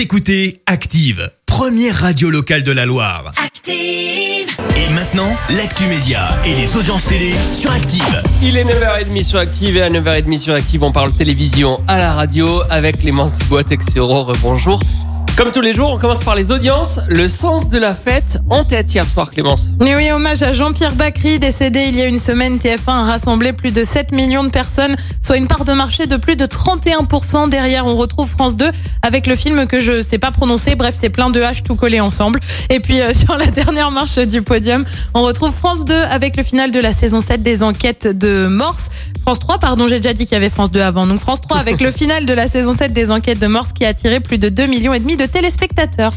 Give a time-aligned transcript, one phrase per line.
[0.00, 3.34] Vous écoutez Active, première radio locale de la Loire.
[3.36, 4.48] Active.
[4.74, 8.22] Et maintenant, l'actu média et les audiences télé sur Active.
[8.42, 12.14] Il est 9h30 sur Active et à 9h30 sur Active, on parle télévision à la
[12.14, 14.32] radio avec Clémence Dubois Texero.
[14.40, 14.80] Bonjour.
[15.40, 17.00] Comme tous les jours, on commence par les audiences.
[17.08, 19.70] Le sens de la fête en tête hier soir, Clémence.
[19.80, 22.58] Et oui, hommage à Jean-Pierre Bacry, décédé il y a une semaine.
[22.58, 26.18] TF1 a rassemblé plus de 7 millions de personnes, soit une part de marché de
[26.18, 27.48] plus de 31%.
[27.48, 28.70] Derrière, on retrouve France 2
[29.00, 30.74] avec le film que je sais pas prononcer.
[30.74, 32.38] Bref, c'est plein de H tout collé ensemble.
[32.68, 34.84] Et puis, euh, sur la dernière marche du podium,
[35.14, 38.90] on retrouve France 2 avec le final de la saison 7 des enquêtes de Morse.
[39.22, 41.06] France 3, pardon, j'ai déjà dit qu'il y avait France 2 avant.
[41.06, 43.86] Donc France 3 avec le final de la saison 7 des enquêtes de Morse qui
[43.86, 46.12] a attiré plus de 2 millions et demi de téléspectateurs.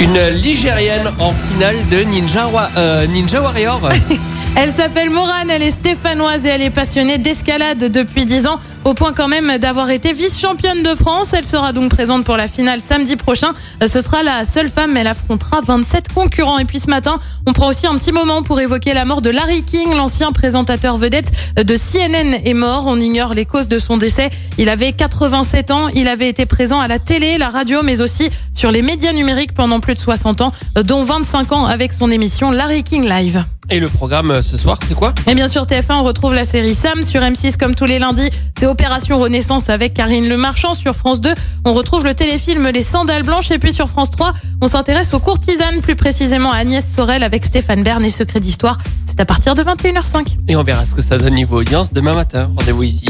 [0.00, 3.80] Une Ligérienne en finale de Ninja, Wa- euh, Ninja Warrior.
[4.56, 8.94] Elle s'appelle Morane, elle est stéphanoise et elle est passionnée d'escalade depuis 10 ans, au
[8.94, 11.32] point quand même d'avoir été vice-championne de France.
[11.32, 13.52] Elle sera donc présente pour la finale samedi prochain.
[13.82, 16.58] Euh, Ce sera la seule femme, elle affrontera 27 concurrents.
[16.58, 19.30] Et puis ce matin, on prend aussi un petit moment pour évoquer la mort de
[19.30, 22.84] Larry King, l'ancien présentateur vedette de CNN est mort.
[22.86, 24.30] On ignore les causes de son décès.
[24.58, 28.30] Il avait 87 ans, il avait été présent à la télé, la radio, mais aussi
[28.52, 32.10] sur les médias numériques pendant plus de 60 ans, euh, dont 25 ans avec son
[32.10, 33.44] émission Larry King Live.
[33.70, 36.44] Et le programme euh, ce soir, c'est quoi Et bien sûr, TF1, on retrouve la
[36.44, 38.28] série Sam sur M6 comme tous les lundis.
[38.58, 41.30] C'est Opération Renaissance avec Karine Le Marchand sur France 2.
[41.64, 43.50] On retrouve le téléfilm Les Sandales Blanches.
[43.50, 47.46] Et puis sur France 3, on s'intéresse aux courtisanes, plus précisément à Agnès Sorel avec
[47.46, 48.76] Stéphane Bern et Secret d'Histoire.
[49.04, 50.36] C'est à partir de 21h05.
[50.48, 52.50] Et on verra ce que ça donne niveau audience demain matin.
[52.56, 53.06] Rendez-vous ici,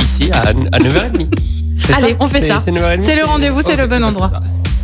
[0.00, 1.26] ici à, à 9h30.
[1.78, 2.58] C'est Allez, ça on fait ça.
[2.58, 4.30] C'est 9h30 C'est le rendez-vous, c'est le bon endroit.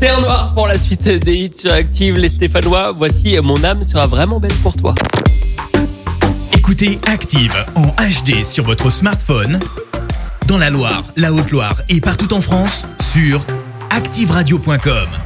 [0.05, 2.93] Terre Noire pour la suite des hits sur Active, les Stéphanois.
[2.93, 4.95] Voici Mon âme sera vraiment belle pour toi.
[6.53, 9.59] Écoutez Active en HD sur votre smartphone,
[10.47, 13.47] dans la Loire, la Haute-Loire et partout en France, sur
[13.89, 15.24] activeradio.com.